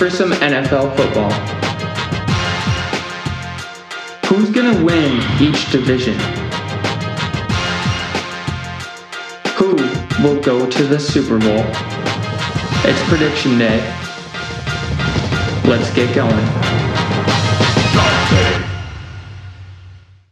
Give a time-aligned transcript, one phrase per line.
[0.00, 1.30] for some NFL football.
[4.24, 6.18] Who's gonna win each division?
[9.56, 9.76] Who
[10.24, 11.62] will go to the Super Bowl?
[12.88, 13.76] It's prediction day.
[15.68, 16.46] Let's get going.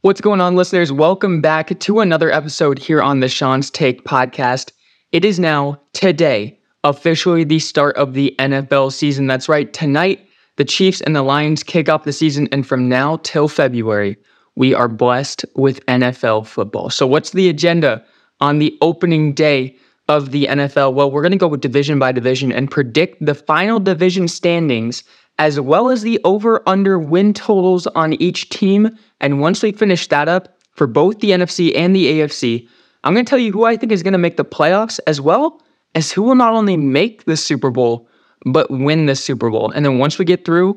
[0.01, 0.91] What's going on, listeners?
[0.91, 4.73] Welcome back to another episode here on the Shaun's Take podcast.
[5.13, 9.27] It is now today officially the start of the NFL season.
[9.27, 10.29] That's right, tonight
[10.59, 14.17] the Chiefs and the Lions kick off the season, and from now till February,
[14.57, 16.91] we are blessed with NFL football.
[16.91, 18.05] So, what's the agenda
[18.41, 19.77] on the opening day
[20.09, 20.95] of the NFL?
[20.95, 25.05] Well, we're going to go with division by division and predict the final division standings
[25.39, 28.91] as well as the over under win totals on each team.
[29.21, 32.69] And once we finish that up for both the NFC and the AFC,
[33.05, 35.21] I'm going to tell you who I think is going to make the playoffs as
[35.21, 35.63] well
[35.95, 38.09] as who will not only make the Super Bowl,
[38.45, 39.71] but win the Super Bowl.
[39.71, 40.77] And then once we get through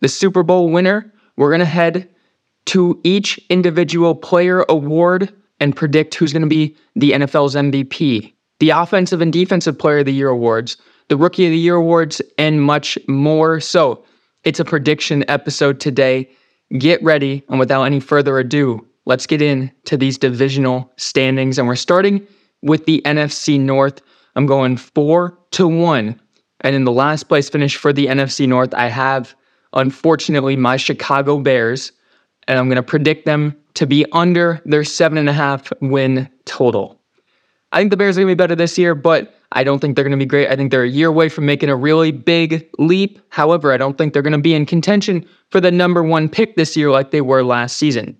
[0.00, 2.08] the Super Bowl winner, we're going to head
[2.66, 8.70] to each individual player award and predict who's going to be the NFL's MVP, the
[8.70, 10.76] offensive and defensive player of the year awards,
[11.08, 13.60] the rookie of the year awards, and much more.
[13.60, 14.04] So
[14.44, 16.30] it's a prediction episode today.
[16.78, 17.42] Get ready.
[17.48, 21.58] And without any further ado, let's get into these divisional standings.
[21.58, 22.26] And we're starting
[22.62, 24.00] with the NFC North.
[24.36, 26.20] I'm going four to one.
[26.60, 29.34] And in the last place finish for the NFC North, I have,
[29.72, 31.92] unfortunately, my Chicago Bears.
[32.48, 36.28] And I'm going to predict them to be under their seven and a half win
[36.44, 37.00] total.
[37.72, 39.94] I think the Bears are going to be better this year, but I don't think
[39.94, 40.48] they're going to be great.
[40.48, 43.20] I think they're a year away from making a really big leap.
[43.30, 46.56] However, I don't think they're going to be in contention for the number one pick
[46.56, 48.16] this year like they were last season.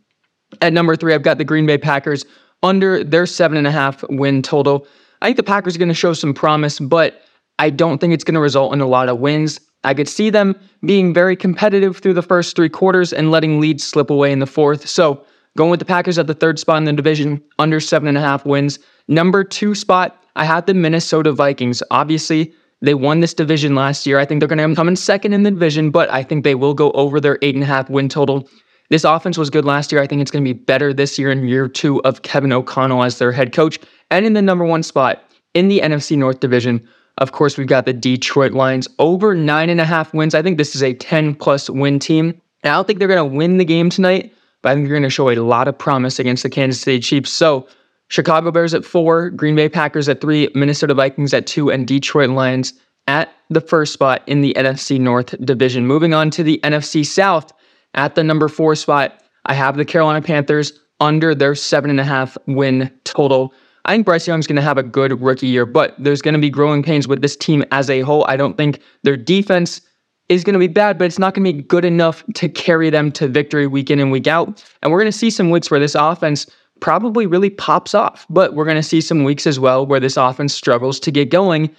[0.60, 2.24] At number three, I've got the Green Bay Packers
[2.62, 4.86] under their seven and a half win total.
[5.22, 7.22] I think the Packers are going to show some promise, but
[7.58, 9.60] I don't think it's going to result in a lot of wins.
[9.84, 13.84] I could see them being very competitive through the first three quarters and letting leads
[13.84, 14.88] slip away in the fourth.
[14.88, 15.24] So
[15.56, 18.20] going with the Packers at the third spot in the division, under seven and a
[18.20, 18.78] half wins.
[19.08, 21.82] Number two spot, I had the Minnesota Vikings.
[21.90, 22.52] Obviously,
[22.82, 24.18] they won this division last year.
[24.18, 26.54] I think they're going to come in second in the division, but I think they
[26.54, 28.48] will go over their eight and a half win total.
[28.88, 30.00] This offense was good last year.
[30.00, 33.04] I think it's going to be better this year in year two of Kevin O'Connell
[33.04, 33.78] as their head coach.
[34.10, 35.22] And in the number one spot
[35.54, 36.86] in the NFC North division,
[37.18, 40.34] of course, we've got the Detroit Lions over nine and a half wins.
[40.34, 42.40] I think this is a 10 plus win team.
[42.62, 44.32] And I don't think they're going to win the game tonight,
[44.62, 47.00] but I think they're going to show a lot of promise against the Kansas City
[47.00, 47.30] Chiefs.
[47.30, 47.68] So,
[48.08, 52.30] Chicago Bears at four, Green Bay Packers at three, Minnesota Vikings at two, and Detroit
[52.30, 52.72] Lions
[53.06, 55.86] at the first spot in the NFC North division.
[55.86, 57.52] Moving on to the NFC South
[57.94, 62.04] at the number four spot, I have the Carolina Panthers under their seven and a
[62.04, 63.54] half win total.
[63.84, 66.40] I think Bryce Young's going to have a good rookie year, but there's going to
[66.40, 68.24] be growing pains with this team as a whole.
[68.26, 69.80] I don't think their defense
[70.28, 72.88] is going to be bad, but it's not going to be good enough to carry
[72.88, 74.64] them to victory week in and week out.
[74.82, 76.46] And we're going to see some weeks where this offense
[76.80, 80.16] probably really pops off, but we're going to see some weeks as well where this
[80.16, 81.74] offense struggles to get going.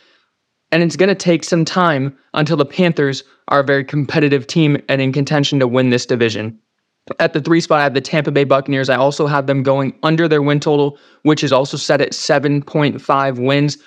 [0.72, 4.78] And it's going to take some time until the Panthers are a very competitive team
[4.90, 6.60] and in contention to win this division.
[7.20, 8.90] At the three spot, I have the Tampa Bay Buccaneers.
[8.90, 13.46] I also have them going under their win total, which is also set at 7.5
[13.46, 13.78] wins.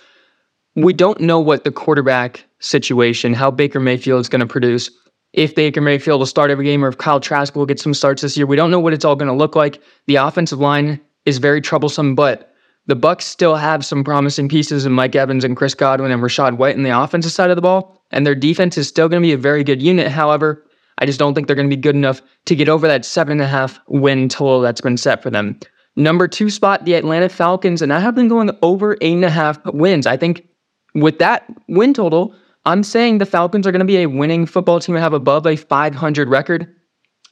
[0.75, 4.91] We don't know what the quarterback situation, how Baker Mayfield is going to produce.
[5.33, 8.23] If Baker Mayfield will start every game or if Kyle Trask will get some starts
[8.23, 9.81] this year, we don't know what it's all going to look like.
[10.07, 12.53] The offensive line is very troublesome, but
[12.87, 16.57] the Bucs still have some promising pieces in Mike Evans and Chris Godwin and Rachaad
[16.57, 19.27] White in the offensive side of the ball, and their defense is still going to
[19.27, 20.09] be a very good unit.
[20.09, 20.65] However,
[20.99, 23.33] I just don't think they're going to be good enough to get over that seven
[23.33, 25.59] and a half win total that's been set for them.
[25.97, 29.31] Number two spot, the Atlanta Falcons, and I have them going over eight and a
[29.31, 30.07] half wins.
[30.07, 30.47] I think
[30.95, 34.81] with that win total, I'm saying the Falcons are going to be a winning football
[34.81, 36.75] team and have above a 500 record.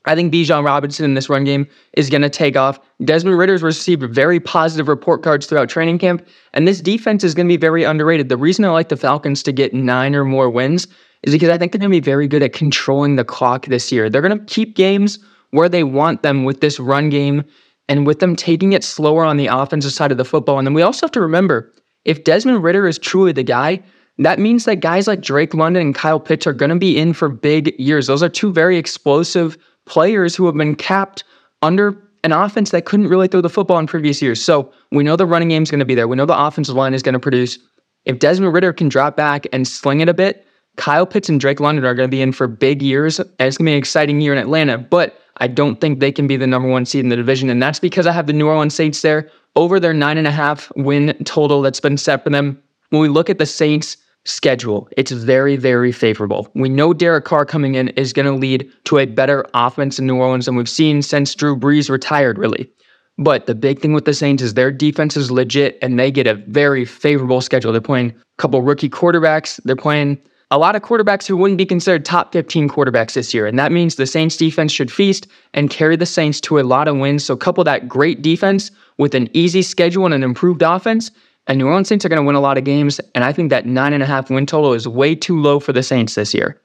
[0.05, 2.81] I think Bijan Robinson in this run game is going to take off.
[3.05, 7.47] Desmond Ridder's received very positive report cards throughout training camp, and this defense is going
[7.47, 8.29] to be very underrated.
[8.29, 10.89] The reason I like the Falcons to get nine or more wins
[11.23, 13.93] is because I think they're going to be very good at controlling the clock this
[13.93, 14.11] year.
[14.11, 15.19] They're going to keep games
[15.51, 17.45] where they want them with this run game
[17.89, 20.59] and with them taking it slower on the offensive side of the football.
[20.59, 21.73] And then we also have to remember
[22.05, 23.83] if Desmond Ridder is truly the guy,
[24.19, 27.13] that means that guys like Drake London and Kyle Pitts are going to be in
[27.13, 28.07] for big years.
[28.07, 31.25] Those are two very explosive players who have been capped
[31.63, 34.43] under an offense that couldn't really throw the football in previous years.
[34.43, 36.07] So we know the running game is going to be there.
[36.07, 37.59] We know the offensive line is going to produce.
[38.05, 40.47] If Desmond Ridder can drop back and sling it a bit,
[40.77, 43.21] Kyle Pitts and Drake London are going to be in for big years.
[43.21, 44.79] It's going to be an exciting year in Atlanta.
[44.79, 47.51] But I don't think they can be the number one seed in the division.
[47.51, 50.31] And that's because I have the New Orleans Saints there over their nine and a
[50.31, 52.63] half win total that's been set for them.
[52.91, 56.49] When we look at the Saints, schedule, it's very, very favorable.
[56.55, 60.07] We know Derek Carr coming in is going to lead to a better offense in
[60.07, 62.71] New Orleans than we've seen since Drew Brees retired, really.
[63.19, 66.27] But the big thing with the Saints is their defense is legit and they get
[66.27, 67.73] a very favorable schedule.
[67.73, 69.61] They're playing a couple rookie quarterbacks.
[69.65, 70.19] They're playing
[70.53, 73.47] a lot of quarterbacks who wouldn't be considered top 15 quarterbacks this year.
[73.47, 76.89] And that means the Saints defense should feast and carry the Saints to a lot
[76.89, 77.25] of wins.
[77.25, 81.11] So couple that great defense with an easy schedule and an improved offense,
[81.47, 83.01] and New Orleans Saints are going to win a lot of games.
[83.15, 85.73] And I think that nine and a half win total is way too low for
[85.73, 86.61] the Saints this year.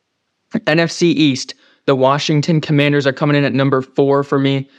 [0.54, 1.56] NFC East,
[1.86, 4.69] the Washington Commanders are coming in at number four for me.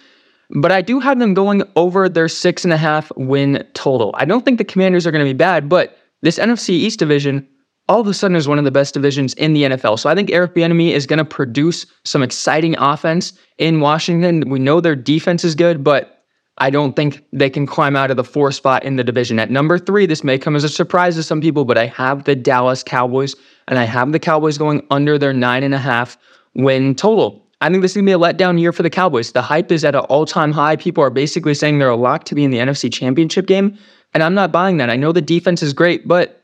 [0.50, 4.14] But I do have them going over their six and a half win total.
[4.18, 7.48] I don't think the Commanders are going to be bad, but this NFC East division
[7.88, 9.98] all of a sudden is one of the best divisions in the NFL.
[9.98, 14.48] So I think Eric Bieniemy is going to produce some exciting offense in Washington.
[14.50, 16.18] We know their defense is good, but
[16.58, 19.38] I don't think they can climb out of the four spot in the division.
[19.38, 22.24] At number three, this may come as a surprise to some people, but I have
[22.24, 23.34] the Dallas Cowboys,
[23.68, 26.18] and I have the Cowboys going under their nine and a half
[26.54, 27.46] win total.
[27.60, 29.32] I think this is going to be a letdown year for the Cowboys.
[29.32, 30.76] The hype is at an all time high.
[30.76, 33.78] People are basically saying they're a lock to be in the NFC Championship game,
[34.12, 34.90] and I'm not buying that.
[34.90, 36.37] I know the defense is great, but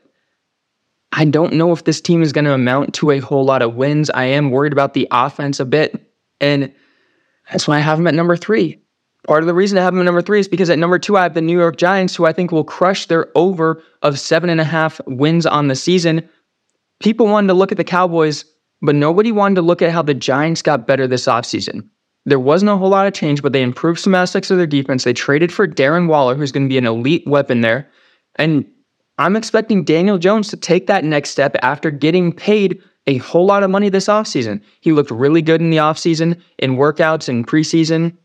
[1.17, 3.75] I don't know if this team is going to amount to a whole lot of
[3.75, 4.09] wins.
[4.09, 6.73] I am worried about the offense a bit, and
[7.49, 8.81] that's why I have them at number three.
[9.25, 11.15] Part of the reason I have them at number three is because at number two,
[11.17, 14.49] I have the New York Giants, who I think will crush their over of seven
[14.49, 16.27] and a half wins on the season.
[16.99, 18.43] People wanted to look at the Cowboys,
[18.81, 21.89] but nobody wanted to look at how the Giants got better this offseason.
[22.25, 25.05] There wasn't a whole lot of change, but they improved some aspects of their defense.
[25.05, 27.89] They traded for Darren Waller, who's going to be an elite weapon there.
[28.35, 28.65] And
[29.17, 33.63] I'm expecting Daniel Jones to take that next step after getting paid a whole lot
[33.63, 34.61] of money this offseason.
[34.81, 38.17] He looked really good in the offseason, in workouts and preseason.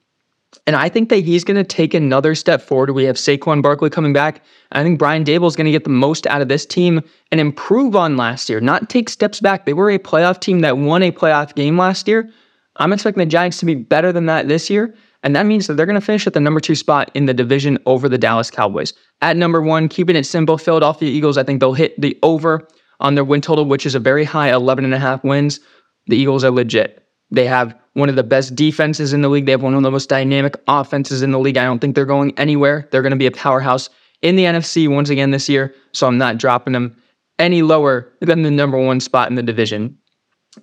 [0.67, 2.91] And I think that he's going to take another step forward.
[2.91, 4.43] We have Saquon Barkley coming back.
[4.73, 7.41] I think Brian Daboll is going to get the most out of this team and
[7.41, 9.65] improve on last year, not take steps back.
[9.65, 12.29] They were a playoff team that won a playoff game last year.
[12.77, 14.95] I'm expecting the Giants to be better than that this year.
[15.23, 17.35] And that means that they're going to finish at the number two spot in the
[17.35, 18.95] division over the Dallas Cowboys.
[19.21, 22.67] At number one, keeping it simple, Philadelphia Eagles, I think they'll hit the over
[23.01, 25.61] on their win total, which is a very high 11 and a half wins.
[26.07, 27.07] The Eagles are legit.
[27.31, 29.47] They have one of the best defenses in the league.
[29.47, 31.57] They have one of the most dynamic offenses in the league.
[31.57, 32.89] I don't think they're going anywhere.
[32.91, 33.91] They're going to be a powerhouse
[34.23, 35.75] in the NFC once again this year.
[35.93, 36.97] So I'm not dropping them
[37.39, 39.97] any lower than the number one spot in the division.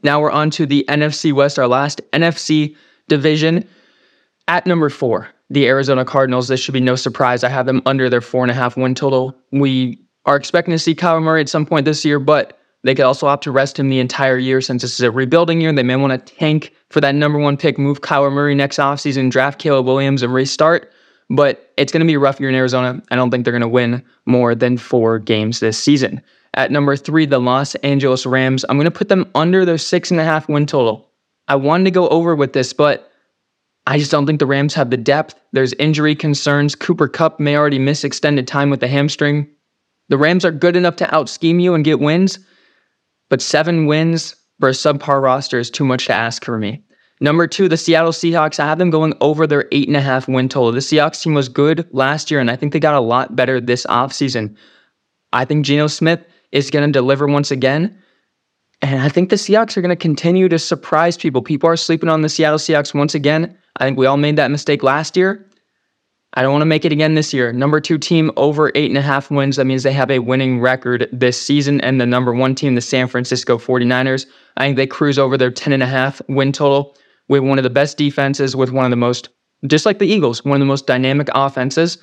[0.04, 2.76] Now we're on to the NFC West, our last NFC
[3.08, 3.68] division.
[4.48, 6.48] At number four, the Arizona Cardinals.
[6.48, 7.44] This should be no surprise.
[7.44, 9.36] I have them under their four and a half win total.
[9.52, 13.06] We are expecting to see Kyler Murray at some point this year, but they could
[13.06, 15.74] also opt to rest him the entire year since this is a rebuilding year.
[15.74, 19.32] They may want to tank for that number one pick, move Kyler Murray next offseason,
[19.32, 20.92] draft Caleb Williams, and restart.
[21.30, 23.02] But it's going to be a rough year in Arizona.
[23.12, 26.22] I don't think they're going to win more than four games this season.
[26.54, 28.64] At number three, the Los Angeles Rams.
[28.70, 31.12] I'm going to put them under their six and a half win total.
[31.50, 33.12] I wanted to go over with this, but
[33.88, 35.40] I just don't think the Rams have the depth.
[35.54, 36.76] There's injury concerns.
[36.76, 39.48] Cooper Kupp may already miss extended time with the hamstring.
[40.10, 42.38] The Rams are good enough to out scheme you and get wins,
[43.30, 46.84] but seven wins for a subpar roster is too much to ask for me.
[47.22, 48.60] Number two, the Seattle Seahawks.
[48.60, 50.74] I have them going over their eight and a half win total.
[50.74, 53.62] The Seahawks team was good last year, and I think they got a lot better
[53.62, 54.58] this offseason.
[55.32, 57.98] I think Geno Smith is going to deliver once again.
[58.82, 61.42] And I think the Seahawks are going to continue to surprise people.
[61.42, 63.58] People are sleeping on the Seattle Seahawks once again.
[63.78, 65.48] I think we all made that mistake last year.
[66.34, 67.52] I don't want to make it again this year.
[67.52, 69.56] Number two team over eight and a half wins.
[69.56, 71.82] That means they have a winning record this season.
[71.82, 75.50] And the number one team, the San Francisco 49ers, I think they cruise over their
[75.50, 76.96] 10 and a half win total
[77.28, 79.30] with one of the best defenses, with one of the most,
[79.66, 81.98] just like the Eagles, one of the most dynamic offenses.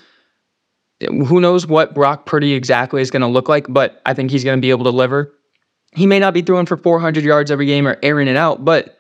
[1.01, 4.43] Who knows what Brock Purdy exactly is going to look like, but I think he's
[4.43, 5.33] going to be able to deliver.
[5.95, 8.99] He may not be throwing for 400 yards every game or airing it out, but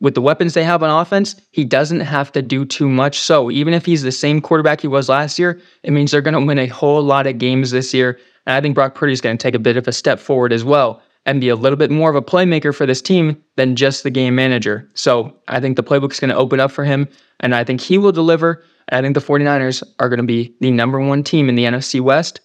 [0.00, 3.18] with the weapons they have on offense, he doesn't have to do too much.
[3.18, 6.34] So even if he's the same quarterback he was last year, it means they're going
[6.34, 8.18] to win a whole lot of games this year.
[8.46, 10.52] And I think Brock Purdy is going to take a bit of a step forward
[10.52, 13.76] as well and be a little bit more of a playmaker for this team than
[13.76, 14.88] just the game manager.
[14.94, 17.06] So I think the playbook is going to open up for him,
[17.40, 18.64] and I think he will deliver.
[18.90, 22.00] I think the 49ers are going to be the number one team in the NFC
[22.00, 22.40] West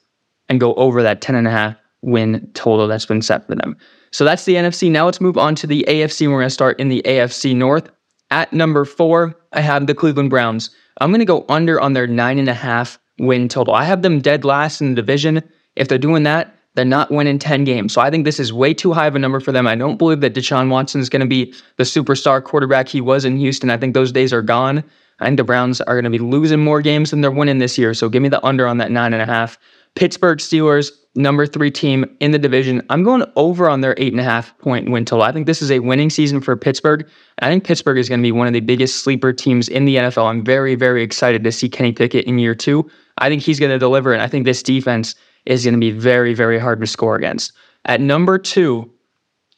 [0.50, 3.76] and go over that 10 and a half win total that's been set for them.
[4.12, 4.90] So that's the NFC.
[4.90, 6.28] Now let's move on to the AFC.
[6.28, 7.90] We're going to start in the AFC North.
[8.32, 10.70] At number four, I have the Cleveland Browns.
[11.02, 13.74] I'm going to go under on their nine and a half win total.
[13.74, 15.44] I have them dead last in the division.
[15.76, 17.94] If they're doing that, they're not winning 10 games.
[17.94, 19.68] So I think this is way too high of a number for them.
[19.68, 23.26] I don't believe that Deshaun Watson is going to be the superstar quarterback he was
[23.26, 23.70] in Houston.
[23.70, 24.84] I think those days are gone.
[25.20, 27.78] I think the Browns are going to be losing more games than they're winning this
[27.78, 27.94] year.
[27.94, 29.58] So give me the under on that nine and a half.
[29.96, 32.82] Pittsburgh Steelers, number three team in the division.
[32.90, 35.24] I'm going over on their eight and a half point win total.
[35.24, 37.10] I think this is a winning season for Pittsburgh.
[37.40, 39.96] I think Pittsburgh is going to be one of the biggest sleeper teams in the
[39.96, 40.26] NFL.
[40.26, 42.90] I'm very, very excited to see Kenny Pickett in year two.
[43.18, 45.92] I think he's going to deliver, and I think this defense is going to be
[45.92, 47.54] very, very hard to score against.
[47.86, 48.92] At number two,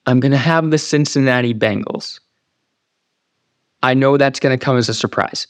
[0.05, 2.19] I'm going to have the Cincinnati Bengals.
[3.81, 5.47] I know that's going to come as a surprise,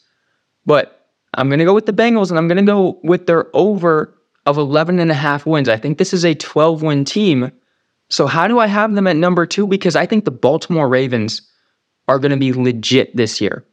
[0.65, 3.55] but I'm going to go with the Bengals and I'm going to go with their
[3.55, 4.16] over
[4.47, 5.69] of 11 and a half wins.
[5.69, 7.51] I think this is a 12 win team.
[8.09, 9.67] So, how do I have them at number two?
[9.67, 11.41] Because I think the Baltimore Ravens
[12.07, 13.65] are going to be legit this year.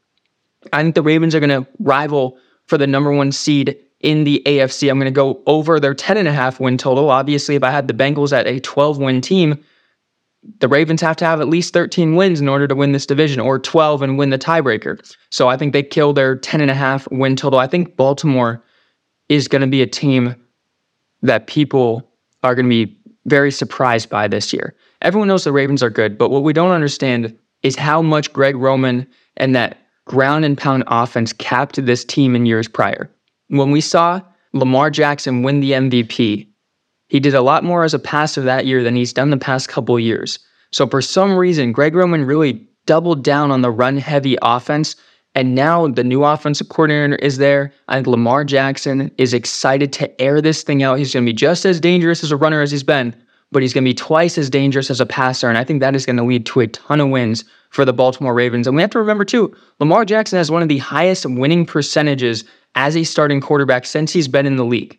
[0.73, 4.43] I think the Ravens are going to rival for the number one seed in the
[4.45, 4.91] AFC.
[4.91, 7.09] I'm going to go over their 10 and a half win total.
[7.11, 9.63] Obviously, if I had the Bengals at a 12 win team,
[10.59, 13.41] the Ravens have to have at least 13 wins in order to win this division
[13.41, 14.99] or 12 and win the tiebreaker.
[15.31, 17.61] So I think they kill their 10 and a half win total.
[17.61, 18.63] I think Baltimore
[19.29, 20.35] is going to be a team
[21.25, 22.09] that people
[22.43, 24.77] are going to be very surprised by this year.
[25.03, 28.57] Everyone knows the Ravens are good, but what we don't understand is how much Greg
[28.57, 29.07] Roman
[29.39, 33.11] and that ground and pound offense capped this team in years prior.
[33.49, 34.21] When we saw
[34.53, 36.47] Lamar Jackson win the MVP,
[37.09, 39.69] he did a lot more as a passer that year than he's done the past
[39.69, 40.39] couple years.
[40.73, 44.97] So for some reason, Greg Roman really doubled down on the run heavy offense.
[45.35, 47.73] And now the new offensive coordinator is there.
[47.89, 50.99] I think Lamar Jackson is excited to air this thing out.
[50.99, 53.15] He's going to be just as dangerous as a runner as he's been,
[53.51, 55.49] but he's going to be twice as dangerous as a passer.
[55.49, 57.93] And I think that is going to lead to a ton of wins for the
[57.93, 58.69] Baltimore Ravens.
[58.69, 62.45] And we have to remember, too, Lamar Jackson has one of the highest winning percentages
[62.77, 64.99] as a starting quarterback since he's been in the league.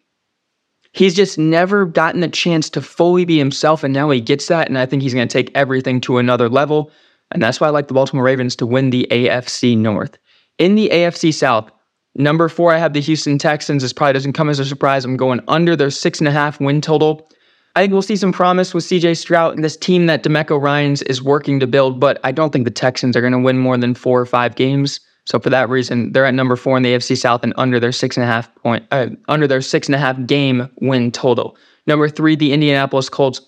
[0.92, 4.68] He's just never gotten the chance to fully be himself, and now he gets that.
[4.68, 6.92] And I think he's going to take everything to another level.
[7.32, 10.18] And that's why I like the Baltimore Ravens to win the AFC North.
[10.58, 11.70] In the AFC South,
[12.16, 13.84] number four, I have the Houston Texans.
[13.84, 15.04] This probably doesn't come as a surprise.
[15.04, 17.30] I'm going under their six and a half win total.
[17.76, 21.02] I think we'll see some promise with CJ Stroud and this team that DeMeco Ryans
[21.02, 23.76] is working to build, but I don't think the Texans are going to win more
[23.76, 25.02] than four or five games.
[25.26, 27.92] So for that reason, they're at number four in the AFC South and under their
[27.92, 31.58] six and a half point, uh, under their six and a half game win total.
[31.86, 33.42] Number three, the Indianapolis Colts.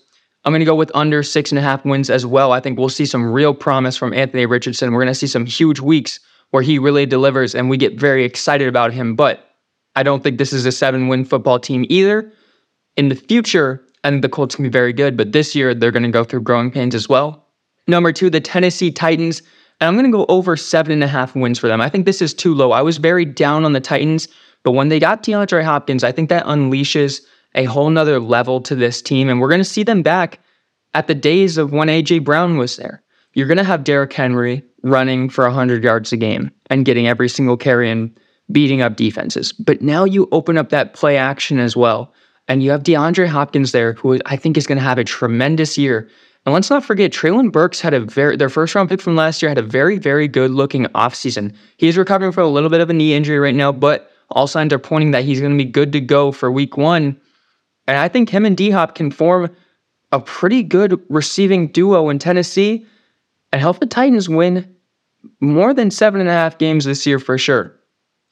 [0.44, 2.52] I'm going to go with under six and a half wins as well.
[2.52, 4.92] I think we'll see some real promise from Anthony Richardson.
[4.92, 8.24] We're going to see some huge weeks where he really delivers and we get very
[8.24, 9.14] excited about him.
[9.14, 9.48] But
[9.96, 12.32] I don't think this is a seven win football team either.
[12.96, 15.90] In the future, I think the Colts can be very good, but this year they're
[15.90, 17.46] going to go through growing pains as well.
[17.86, 19.42] Number two, the Tennessee Titans.
[19.80, 21.80] And I'm going to go over seven and a half wins for them.
[21.80, 22.72] I think this is too low.
[22.72, 24.26] I was very down on the Titans,
[24.64, 27.20] but when they got DeAndre Hopkins, I think that unleashes
[27.54, 29.28] a whole nother level to this team.
[29.28, 30.40] And we're going to see them back
[30.94, 32.20] at the days of when A.J.
[32.20, 33.02] Brown was there.
[33.34, 37.28] You're going to have Derrick Henry running for 100 yards a game and getting every
[37.28, 38.18] single carry and
[38.50, 39.52] beating up defenses.
[39.52, 42.12] But now you open up that play action as well.
[42.46, 45.76] And you have DeAndre Hopkins there, who I think is going to have a tremendous
[45.76, 46.08] year.
[46.46, 49.42] And let's not forget, Treylon Burks had a very their first round pick from last
[49.42, 51.54] year had a very, very good looking offseason.
[51.76, 54.72] He's recovering from a little bit of a knee injury right now, but all signs
[54.72, 57.20] are pointing that he's going to be good to go for week one.
[57.86, 59.54] And I think him and D Hop can form
[60.10, 62.86] a pretty good receiving duo in Tennessee
[63.52, 64.74] and help the Titans win
[65.40, 67.74] more than seven and a half games this year for sure.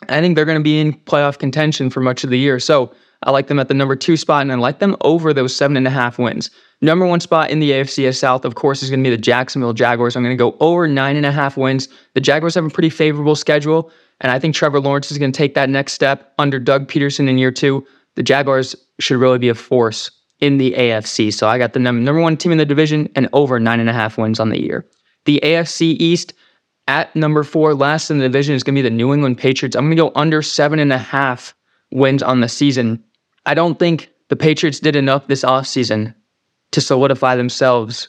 [0.09, 2.61] I think they're going to be in playoff contention for much of the year.
[2.61, 2.93] So
[3.23, 5.77] I like them at the number two spot, and I like them over those seven
[5.77, 6.51] and a half wins.
[6.83, 9.73] Number one spot in the AFC South, of course, is going to be the Jacksonville
[9.73, 10.15] Jaguars.
[10.15, 11.89] I'm going to go over nine and a half wins.
[12.13, 15.37] The Jaguars have a pretty favorable schedule, and I think Trevor Lawrence is going to
[15.37, 17.87] take that next step under Doug Pederson in year two.
[18.17, 21.33] The Jaguars should really be a force in the AFC.
[21.33, 23.95] So I got the number one team in the division and over nine and a
[23.95, 24.87] half wins on the year.
[25.27, 26.33] The AFC East
[26.89, 29.77] at number four, last in the division, is going to be the New England Patriots.
[29.77, 31.55] I'm going to go under seven and a half
[31.91, 33.03] wins on the season.
[33.45, 36.15] I don't think the Patriots did enough this offseason
[36.73, 38.09] to solidify themselves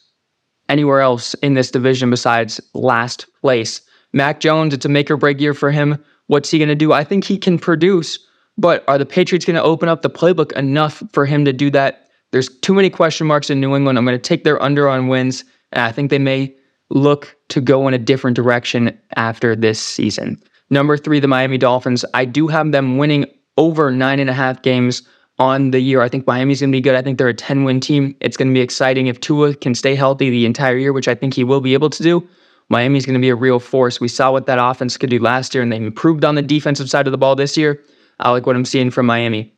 [0.69, 3.81] anywhere else in this division besides last place.
[4.13, 6.03] Mac Jones, it's a make or break year for him.
[6.27, 6.91] What's he going to do?
[6.93, 8.19] I think he can produce,
[8.57, 11.69] but are the Patriots going to open up the playbook enough for him to do
[11.71, 12.09] that?
[12.31, 13.97] There's too many question marks in New England.
[13.97, 16.53] I'm going to take their under on wins, and I think they may
[16.89, 20.41] look to go in a different direction after this season.
[20.69, 22.03] Number three, the Miami Dolphins.
[22.13, 23.25] I do have them winning
[23.57, 25.03] over nine and a half games
[25.39, 26.01] on the year.
[26.01, 26.95] I think Miami's going to be good.
[26.95, 28.15] I think they're a 10 win team.
[28.21, 31.15] It's going to be exciting if Tua can stay healthy the entire year, which I
[31.15, 32.27] think he will be able to do.
[32.69, 34.01] Miami's going to be a real force.
[34.01, 36.89] We saw what that offense could do last year, and they improved on the defensive
[36.89, 37.81] side of the ball this year.
[38.19, 39.53] I like what I'm seeing from Miami.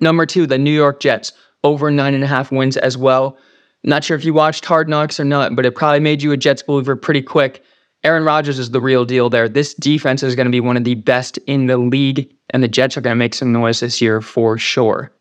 [0.00, 3.36] Number two, the New York Jets, over nine and a half wins as well.
[3.84, 6.36] Not sure if you watched Hard Knocks or not, but it probably made you a
[6.36, 7.64] Jets believer pretty quick.
[8.04, 9.48] Aaron Rodgers is the real deal there.
[9.48, 12.68] This defense is going to be one of the best in the league, and the
[12.68, 15.12] Jets are going to make some noise this year for sure.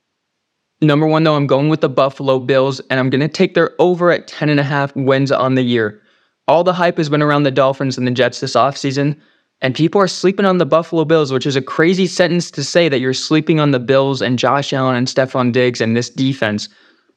[0.81, 3.71] Number one, though, I'm going with the Buffalo Bills, and I'm going to take their
[3.79, 6.01] over at 10.5 wins on the year.
[6.47, 9.19] All the hype has been around the Dolphins and the Jets this offseason,
[9.61, 12.89] and people are sleeping on the Buffalo Bills, which is a crazy sentence to say
[12.89, 16.67] that you're sleeping on the Bills and Josh Allen and Stefon Diggs and this defense.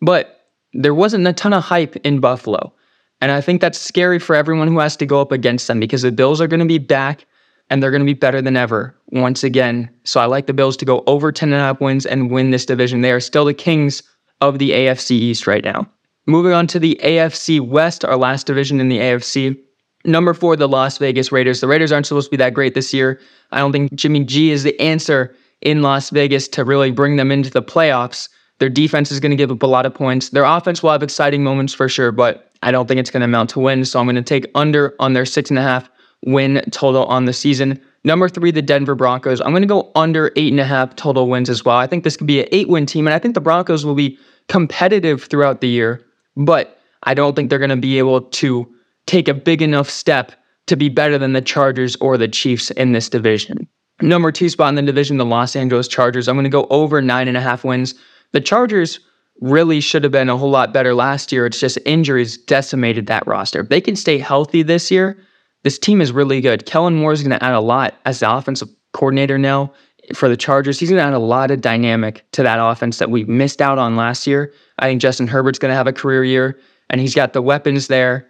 [0.02, 0.33] But
[0.74, 2.72] there wasn't a ton of hype in Buffalo.
[3.20, 6.02] And I think that's scary for everyone who has to go up against them because
[6.02, 7.24] the Bills are going to be back
[7.70, 9.88] and they're going to be better than ever once again.
[10.04, 12.50] So I like the Bills to go over 10 and a half wins and win
[12.50, 13.00] this division.
[13.00, 14.02] They are still the kings
[14.40, 15.88] of the AFC East right now.
[16.26, 19.58] Moving on to the AFC West, our last division in the AFC.
[20.04, 21.60] Number four, the Las Vegas Raiders.
[21.60, 23.20] The Raiders aren't supposed to be that great this year.
[23.52, 27.32] I don't think Jimmy G is the answer in Las Vegas to really bring them
[27.32, 28.28] into the playoffs.
[28.58, 30.30] Their defense is going to give up a lot of points.
[30.30, 33.25] Their offense will have exciting moments for sure, but I don't think it's going to
[33.25, 33.90] amount to wins.
[33.90, 35.90] So I'm going to take under on their six and a half
[36.25, 37.80] win total on the season.
[38.04, 39.40] Number three, the Denver Broncos.
[39.40, 41.76] I'm going to go under eight and a half total wins as well.
[41.76, 43.94] I think this could be an eight win team, and I think the Broncos will
[43.94, 44.18] be
[44.49, 46.04] competitive throughout the year,
[46.37, 48.70] but I don't think they're going to be able to
[49.06, 50.32] take a big enough step
[50.66, 53.68] to be better than the Chargers or the Chiefs in this division.
[54.00, 56.28] Number two spot in the division, the Los Angeles Chargers.
[56.28, 57.94] I'm going to go over nine and a half wins.
[58.34, 58.98] The Chargers
[59.40, 61.46] really should have been a whole lot better last year.
[61.46, 63.60] It's just injuries decimated that roster.
[63.60, 65.16] If they can stay healthy this year,
[65.62, 66.66] this team is really good.
[66.66, 69.72] Kellen Moore is going to add a lot as the offensive coordinator now
[70.14, 70.80] for the Chargers.
[70.80, 73.78] He's going to add a lot of dynamic to that offense that we missed out
[73.78, 74.52] on last year.
[74.80, 76.58] I think Justin Herbert's going to have a career year,
[76.90, 78.28] and he's got the weapons there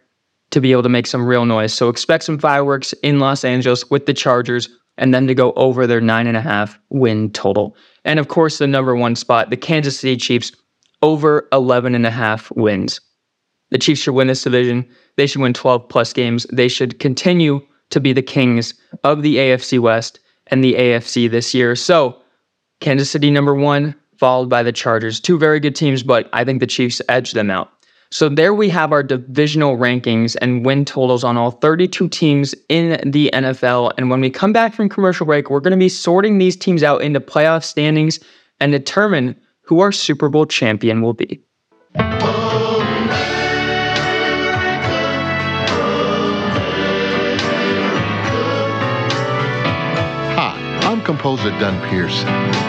[0.50, 1.72] to be able to make some real noise.
[1.72, 4.68] So expect some fireworks in Los Angeles with the Chargers
[4.98, 7.74] and then to go over their nine and a half win total.
[8.04, 10.52] And of course, the number one spot, the Kansas City Chiefs,
[11.02, 13.00] over 11 and a half wins.
[13.70, 14.88] The Chiefs should win this division.
[15.16, 16.46] They should win 12 plus games.
[16.52, 21.54] They should continue to be the kings of the AFC West and the AFC this
[21.54, 21.74] year.
[21.76, 22.20] So,
[22.80, 25.20] Kansas City number one, followed by the Chargers.
[25.20, 27.70] Two very good teams, but I think the Chiefs edge them out.
[28.14, 33.10] So, there we have our divisional rankings and win totals on all 32 teams in
[33.10, 33.92] the NFL.
[33.98, 36.84] And when we come back from commercial break, we're going to be sorting these teams
[36.84, 38.20] out into playoff standings
[38.60, 41.42] and determine who our Super Bowl champion will be.
[50.36, 52.28] Hi, I'm composer Dunn Pearson,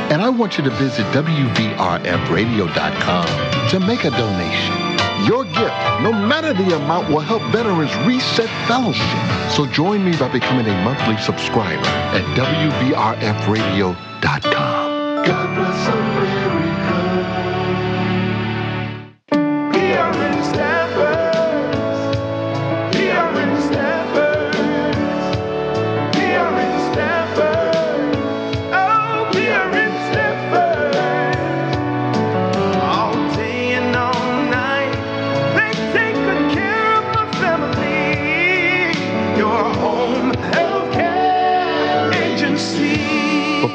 [0.10, 4.95] and I want you to visit WVRFradio.com to make a donation.
[5.24, 9.52] Your gift, no matter the amount, will help veterans reset fellowship.
[9.52, 13.96] So join me by becoming a monthly subscriber at WVRFradio.com.
[15.26, 16.45] God bless America.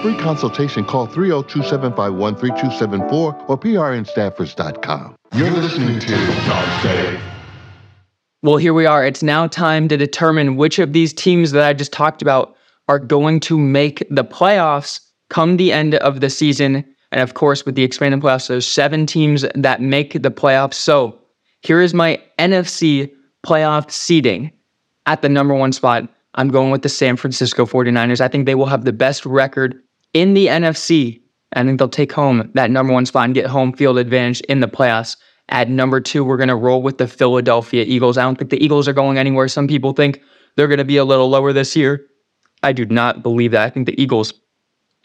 [0.03, 5.15] Free consultation, call 302-751-3274 or prnstaffers.com.
[5.35, 7.21] You're listening to Shaun's Take.
[8.43, 9.05] Well, here we are.
[9.05, 12.57] It's now time to determine which of these teams that I just talked about
[12.89, 16.83] are going to make the playoffs come the end of the season.
[17.13, 20.75] And of course, with the expanded playoffs, there's seven teams that make the playoffs.
[20.75, 21.19] So
[21.61, 23.13] here is my NFC
[23.47, 24.51] playoff seeding
[25.05, 26.09] at the number one spot.
[26.37, 28.23] I'm going with the San Francisco 49ers.
[28.23, 29.83] I think they will have the best record
[30.15, 31.21] in the NFC.
[31.53, 34.61] I think they'll take home that number one spot and get home field advantage in
[34.61, 35.17] the playoffs.
[35.49, 38.17] At number two, we're going to roll with the Philadelphia Eagles.
[38.17, 39.49] I don't think the Eagles are going anywhere.
[39.49, 40.23] Some people think
[40.55, 42.07] they're going to be a little lower this year.
[42.63, 43.67] I do not believe that.
[43.67, 44.33] I think the Eagles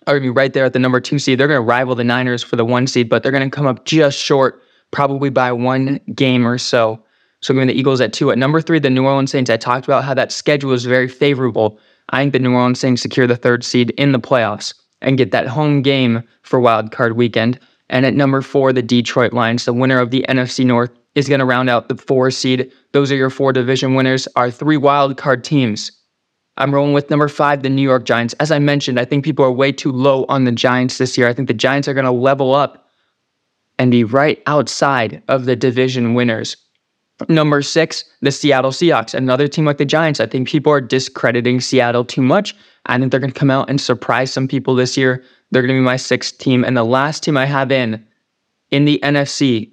[0.05, 1.39] are going to be right there at the number two seed.
[1.39, 3.65] They're going to rival the Niners for the one seed, but they're going to come
[3.65, 7.03] up just short, probably by one game or so.
[7.41, 8.31] So I'm going the Eagles at two.
[8.31, 9.49] At number three, the New Orleans Saints.
[9.49, 11.79] I talked about how that schedule is very favorable.
[12.09, 15.31] I think the New Orleans Saints secure the third seed in the playoffs and get
[15.31, 17.59] that home game for wild card weekend.
[17.89, 21.39] And at number four, the Detroit Lions, the winner of the NFC North, is going
[21.39, 22.71] to round out the four seed.
[22.91, 24.27] Those are your four division winners.
[24.35, 25.91] Our three wild card teams.
[26.57, 28.33] I'm rolling with number five, the New York Giants.
[28.35, 31.27] As I mentioned, I think people are way too low on the Giants this year.
[31.27, 32.87] I think the Giants are going to level up
[33.77, 36.55] and be right outside of the division winners.
[37.29, 40.19] Number six, the Seattle Seahawks, another team like the Giants.
[40.19, 42.53] I think people are discrediting Seattle too much.
[42.87, 45.23] I think they're going to come out and surprise some people this year.
[45.51, 46.65] They're going to be my sixth team.
[46.65, 48.05] And the last team I have in,
[48.71, 49.71] in the NFC,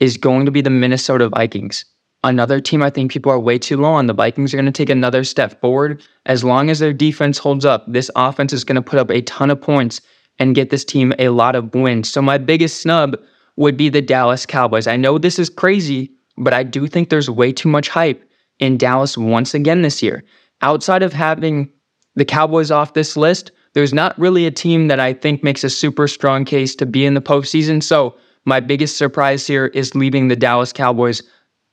[0.00, 1.84] is going to be the Minnesota Vikings.
[2.24, 4.06] Another team I think people are way too low on.
[4.06, 6.02] The Vikings are going to take another step forward.
[6.26, 9.22] As long as their defense holds up, this offense is going to put up a
[9.22, 10.00] ton of points
[10.38, 12.08] and get this team a lot of wins.
[12.08, 13.16] So my biggest snub
[13.56, 14.86] would be the Dallas Cowboys.
[14.86, 18.24] I know this is crazy, but I do think there's way too much hype
[18.58, 20.24] in Dallas once again this year.
[20.62, 21.70] Outside of having
[22.14, 25.70] the Cowboys off this list, there's not really a team that I think makes a
[25.70, 27.82] super strong case to be in the postseason.
[27.82, 31.22] So my biggest surprise here is leaving the Dallas Cowboys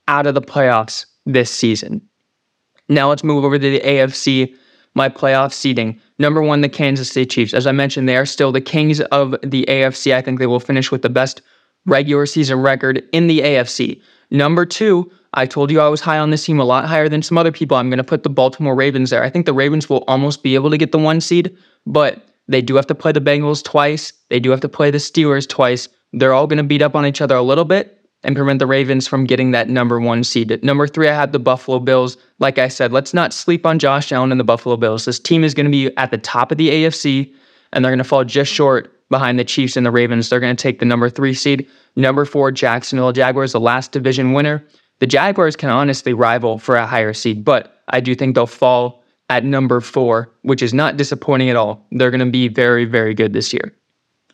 [0.08, 2.02] out of the playoffs this season.
[2.90, 4.56] Now let's move over to the AFC,
[4.94, 6.00] my playoff seeding.
[6.20, 7.54] Number one, the Kansas City Chiefs.
[7.54, 10.14] As I mentioned, they are still the kings of the AFC.
[10.14, 11.42] I think they will finish with the best
[11.86, 14.02] regular season record in the AFC.
[14.36, 17.22] Number two, I told you I was high on this team, a lot higher than
[17.22, 17.78] some other people.
[17.78, 19.24] I'm going to put the Baltimore Ravens there.
[19.24, 22.62] I think the Ravens will almost be able to get the one seed, but they
[22.62, 24.12] do have to play the Bengals twice.
[24.30, 25.88] They do have to play the Steelers twice.
[26.12, 28.68] They're all going to beat up on each other a little bit and prevent the
[28.68, 30.62] Ravens from getting that number one seed.
[30.64, 32.18] Number three, I had the Buffalo Bills.
[32.40, 35.06] Like I said, let's not sleep on Josh Allen and the Buffalo Bills.
[35.06, 37.34] This team is going to be at the top of the AFC,
[37.74, 40.30] and they're going to fall just short behind the Chiefs and the Ravens.
[40.30, 41.68] They're going to take the number three seed.
[41.96, 44.66] Number four, Jacksonville Jaguars, the last division winner.
[45.00, 49.04] The Jaguars can honestly rival for a higher seed, but I do think they'll fall
[49.30, 51.86] at number four, which is not disappointing at all.
[51.92, 53.76] They're going to be very, very good this year.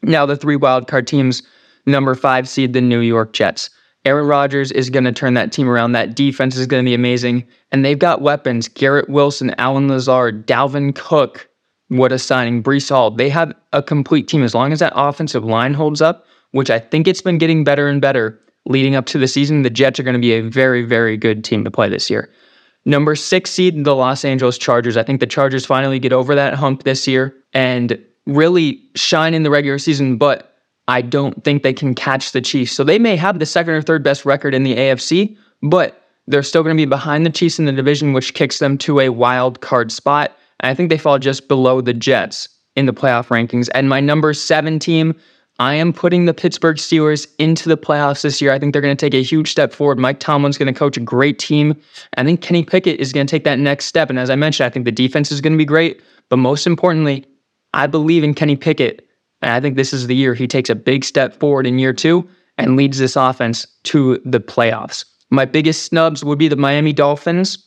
[0.03, 1.43] Now, the three wildcard teams,
[1.85, 3.69] number five seed, the New York Jets.
[4.03, 5.91] Aaron Rodgers is going to turn that team around.
[5.91, 7.47] That defense is going to be amazing.
[7.71, 11.47] And they've got weapons Garrett Wilson, Allen Lazard, Dalvin Cook.
[11.91, 12.63] What a signing.
[12.63, 13.11] Breece Hall.
[13.11, 14.43] They have a complete team.
[14.43, 17.89] As long as that offensive line holds up, which I think it's been getting better
[17.89, 20.83] and better leading up to the season, the Jets are going to be a very,
[20.83, 22.31] very good team to play this year.
[22.85, 24.95] Number six seed, the Los Angeles Chargers.
[24.95, 29.43] I think the Chargers finally get over that hump this year and really shine in
[29.43, 30.55] the regular season, but
[30.87, 32.71] I don't think they can catch the Chiefs.
[32.71, 36.41] So they may have the second or third best record in the AFC, but they're
[36.41, 39.09] still going to be behind the Chiefs in the division, which kicks them to a
[39.09, 40.37] wild card spot.
[40.61, 43.69] I think they fall just below the Jets in the playoff rankings.
[43.73, 45.15] And my number seven team,
[45.59, 48.51] I am putting the Pittsburgh Steelers into the playoffs this year.
[48.51, 49.99] I think they're going to take a huge step forward.
[49.99, 51.79] Mike Tomlin's going to coach a great team.
[52.17, 54.09] I think Kenny Pickett is going to take that next step.
[54.09, 56.01] And as I mentioned, I think the defense is going to be great.
[56.29, 57.25] But most importantly,
[57.73, 59.07] I believe in Kenny Pickett.
[59.41, 61.93] And I think this is the year he takes a big step forward in year
[61.93, 65.05] two and leads this offense to the playoffs.
[65.29, 67.57] My biggest snubs would be the Miami Dolphins.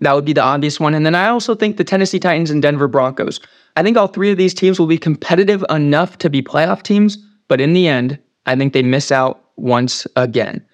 [0.00, 0.94] That would be the obvious one.
[0.94, 3.40] And then I also think the Tennessee Titans and Denver Broncos.
[3.76, 7.18] I think all three of these teams will be competitive enough to be playoff teams,
[7.48, 10.64] but in the end, I think they miss out once again.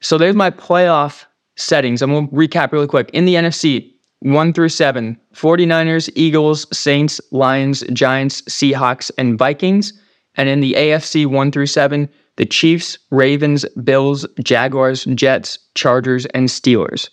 [0.00, 1.24] So there's my playoff
[1.56, 2.02] settings.
[2.02, 3.10] I'm going to recap really quick.
[3.12, 9.92] In the NFC, 1 through 7, 49ers, Eagles, Saints, Lions, Giants, Seahawks, and Vikings.
[10.36, 16.48] And in the AFC 1 through 7, the Chiefs, Ravens, Bills, Jaguars, Jets, Chargers, and
[16.48, 17.08] Steelers.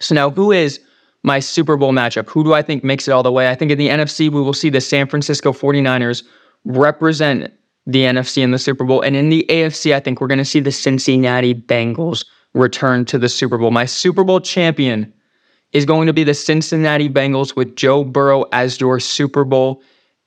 [0.00, 0.80] So now, who is
[1.22, 2.28] my Super Bowl matchup?
[2.28, 3.50] Who do I think makes it all the way?
[3.50, 6.22] I think in the NFC, we will see the San Francisco 49ers
[6.64, 7.52] represent
[7.86, 9.00] the NFC in the Super Bowl.
[9.02, 13.18] And in the AFC, I think we're going to see the Cincinnati Bengals return to
[13.18, 13.70] the Super Bowl.
[13.70, 15.12] My Super Bowl champion
[15.72, 19.82] is going to be the Cincinnati Bengals with Joe Burrow as your Super Bowl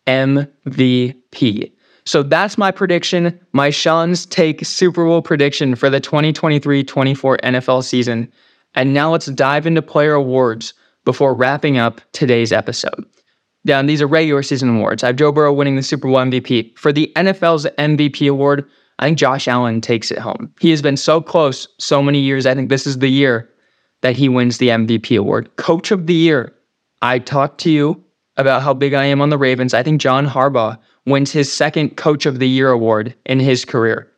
[0.08, 1.72] MVP.
[2.06, 7.84] So that's my prediction, my Shaun's Take Super Bowl prediction for the 2023 24 NFL
[7.84, 8.32] season.
[8.76, 10.74] And now let's dive into player awards
[11.06, 13.06] before wrapping up today's episode.
[13.66, 15.04] Now, these are regular season awards.
[15.04, 16.78] I have Joe Burrow winning the Super Bowl MVP.
[16.78, 18.66] For the NFL's MVP award,
[19.00, 20.54] I think Josh Allen takes it home.
[20.60, 22.46] He has been so close so many years.
[22.46, 23.50] I think this is the year
[24.02, 25.56] that he wins the MVP award.
[25.56, 26.54] Coach of the year.
[27.02, 28.04] I talked to you
[28.38, 29.74] about how big I am on the Ravens.
[29.74, 34.10] I think John Harbaugh wins his second Coach of the Year award in his career.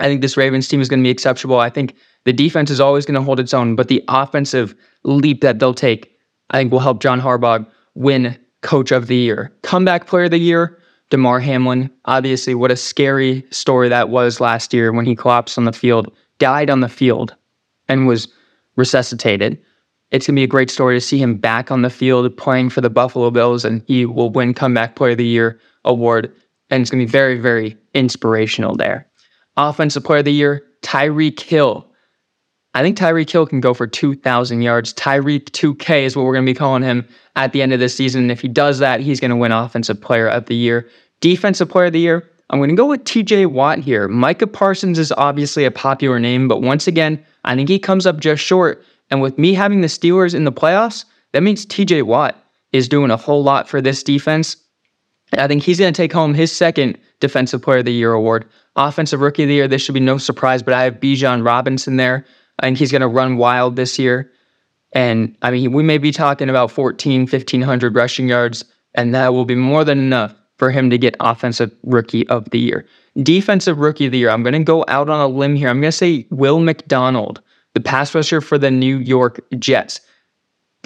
[0.00, 1.58] I think this Ravens team is going to be exceptional.
[1.58, 5.40] I think the defense is always going to hold its own, but the offensive leap
[5.40, 6.16] that they'll take,
[6.50, 9.52] I think will help John Harbaugh win Coach of the Year.
[9.62, 10.78] Comeback Player of the Year,
[11.10, 11.90] Damar Hamlin.
[12.04, 16.12] Obviously, what a scary story that was last year when he collapsed on the field,
[16.38, 17.34] died on the field,
[17.88, 18.28] and was
[18.76, 19.58] resuscitated.
[20.10, 22.70] It's going to be a great story to see him back on the field playing
[22.70, 26.32] for the Buffalo Bills, and he will win Comeback Player of the Year award.
[26.70, 29.07] And it's going to be very, very inspirational there.
[29.58, 31.84] Offensive Player of the Year, Tyreek Hill.
[32.74, 34.94] I think Tyreek Hill can go for 2,000 yards.
[34.94, 37.88] Tyreek 2K is what we're going to be calling him at the end of the
[37.88, 38.22] season.
[38.22, 40.88] And if he does that, he's going to win Offensive Player of the Year.
[41.20, 44.06] Defensive Player of the Year, I'm going to go with TJ Watt here.
[44.06, 48.20] Micah Parsons is obviously a popular name, but once again, I think he comes up
[48.20, 48.84] just short.
[49.10, 52.42] And with me having the Steelers in the playoffs, that means TJ Watt
[52.72, 54.56] is doing a whole lot for this defense.
[55.32, 58.46] I think he's going to take home his second Defensive Player of the Year award.
[58.76, 61.96] Offensive Rookie of the Year, this should be no surprise, but I have Bijan Robinson
[61.96, 62.24] there.
[62.60, 64.30] and he's going to run wild this year.
[64.92, 68.64] And I mean, we may be talking about 14, 1500 rushing yards,
[68.94, 72.58] and that will be more than enough for him to get Offensive Rookie of the
[72.58, 72.86] Year.
[73.22, 75.68] Defensive Rookie of the Year, I'm going to go out on a limb here.
[75.68, 77.40] I'm going to say Will McDonald,
[77.74, 80.00] the pass rusher for the New York Jets.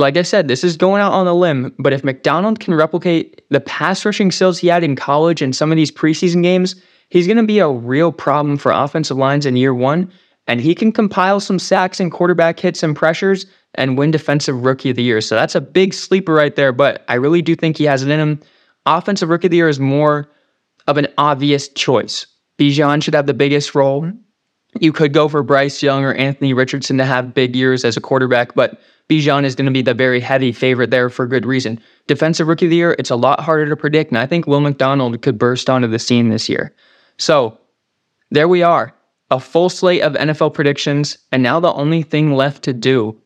[0.02, 3.40] Like I said, this is going out on a limb, but if McDonald can replicate
[3.50, 6.74] the pass rushing skills he had in college and some of these preseason games,
[7.10, 10.10] he's going to be a real problem for offensive lines in year one.
[10.48, 14.90] And he can compile some sacks and quarterback hits and pressures and win Defensive Rookie
[14.90, 15.20] of the Year.
[15.20, 18.10] So that's a big sleeper right there, but I really do think he has it
[18.10, 18.40] in him.
[18.86, 20.28] Offensive Rookie of the Year is more
[20.88, 22.26] of an obvious choice.
[22.58, 24.10] Bijan should have the biggest role.
[24.80, 28.00] You could go for Bryce Young or Anthony Richardson to have big years as a
[28.00, 31.80] quarterback, but Bijan is going to be the very heavy favorite there for good reason.
[32.06, 34.60] Defensive Rookie of the Year, it's a lot harder to predict, and I think Will
[34.60, 36.74] McDonald could burst onto the scene this year.
[37.18, 37.58] So
[38.30, 38.94] there we are,
[39.30, 43.18] a full slate of NFL predictions, and now the only thing left to do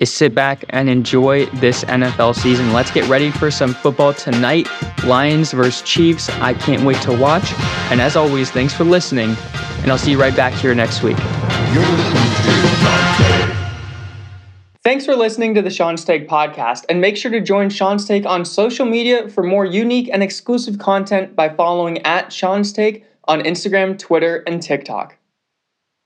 [0.00, 2.72] is sit back and enjoy this NFL season.
[2.72, 4.66] Let's get ready for some football tonight.
[5.04, 6.30] Lions versus Chiefs.
[6.40, 7.52] I can't wait to watch.
[7.90, 9.36] And as always, thanks for listening,
[9.82, 11.18] and I'll see you right back here next week.
[14.84, 18.26] Thanks for listening to the Shaun's Take podcast, and make sure to join Shaun's Take
[18.26, 23.42] on social media for more unique and exclusive content by following at Shaun's Take on
[23.42, 25.16] Instagram, Twitter, and TikTok.